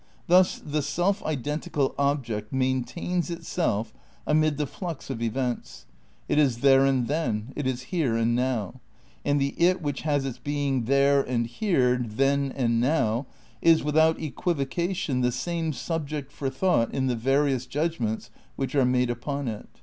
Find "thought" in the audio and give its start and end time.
16.49-16.91